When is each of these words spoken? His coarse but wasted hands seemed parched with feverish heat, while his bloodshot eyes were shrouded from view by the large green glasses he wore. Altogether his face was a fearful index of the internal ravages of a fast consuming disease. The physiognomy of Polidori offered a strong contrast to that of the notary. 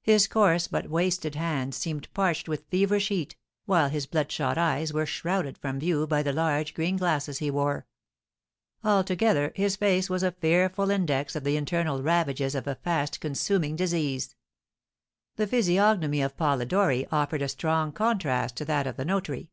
His 0.00 0.26
coarse 0.26 0.68
but 0.68 0.88
wasted 0.88 1.34
hands 1.34 1.76
seemed 1.76 2.08
parched 2.14 2.48
with 2.48 2.64
feverish 2.70 3.08
heat, 3.08 3.36
while 3.66 3.90
his 3.90 4.06
bloodshot 4.06 4.56
eyes 4.56 4.90
were 4.90 5.04
shrouded 5.04 5.58
from 5.58 5.78
view 5.80 6.06
by 6.06 6.22
the 6.22 6.32
large 6.32 6.72
green 6.72 6.96
glasses 6.96 7.40
he 7.40 7.50
wore. 7.50 7.86
Altogether 8.82 9.52
his 9.54 9.76
face 9.76 10.08
was 10.08 10.22
a 10.22 10.32
fearful 10.32 10.90
index 10.90 11.36
of 11.36 11.44
the 11.44 11.58
internal 11.58 12.02
ravages 12.02 12.54
of 12.54 12.66
a 12.66 12.76
fast 12.76 13.20
consuming 13.20 13.76
disease. 13.76 14.34
The 15.36 15.46
physiognomy 15.46 16.22
of 16.22 16.38
Polidori 16.38 17.06
offered 17.12 17.42
a 17.42 17.46
strong 17.48 17.92
contrast 17.92 18.56
to 18.56 18.64
that 18.64 18.86
of 18.86 18.96
the 18.96 19.04
notary. 19.04 19.50